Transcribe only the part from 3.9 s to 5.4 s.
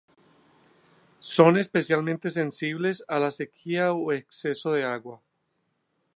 o exceso de agua.